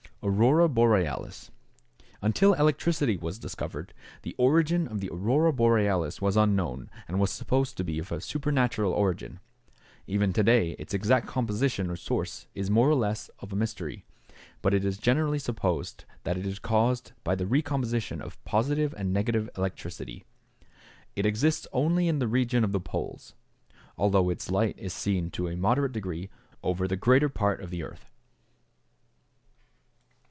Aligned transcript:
=Aurora 0.23 0.69
Borealis.= 0.69 1.49
Until 2.21 2.53
electricity 2.53 3.17
was 3.17 3.39
discovered, 3.39 3.91
the 4.21 4.35
origin 4.37 4.87
of 4.87 4.99
the 4.99 5.09
aurora 5.11 5.51
borealis 5.51 6.21
was 6.21 6.37
unknown, 6.37 6.91
and 7.07 7.19
was 7.19 7.31
supposed 7.31 7.75
to 7.77 7.83
be 7.83 7.97
of 7.97 8.13
supernatural 8.23 8.93
origin. 8.93 9.39
Even 10.05 10.31
to 10.33 10.43
day 10.43 10.73
its 10.77 10.93
exact 10.93 11.25
composition 11.25 11.89
or 11.89 11.95
source 11.95 12.45
is 12.53 12.69
more 12.69 12.87
or 12.87 12.93
less 12.93 13.29
of 13.39 13.51
a 13.51 13.55
mystery, 13.55 14.05
but 14.61 14.75
it 14.75 14.85
is 14.85 14.99
generally 14.99 15.39
supposed 15.39 16.05
that 16.21 16.37
it 16.37 16.45
is 16.45 16.59
caused 16.59 17.13
by 17.23 17.33
the 17.33 17.47
recomposition 17.47 18.21
of 18.21 18.41
positive 18.45 18.93
and 18.99 19.11
negative 19.11 19.49
electricity. 19.57 20.23
It 21.15 21.25
exists 21.25 21.65
only 21.73 22.07
in 22.07 22.19
the 22.19 22.27
regions 22.27 22.65
of 22.65 22.73
the 22.73 22.79
poles, 22.79 23.33
although 23.97 24.29
its 24.29 24.51
light 24.51 24.77
is 24.77 24.93
seen 24.93 25.31
to 25.31 25.47
a 25.47 25.55
moderate 25.57 25.93
degree 25.93 26.29
over 26.61 26.87
the 26.87 26.95
greater 26.95 27.27
part 27.29 27.59
of 27.59 27.71
the 27.71 27.81
earth. 27.81 28.05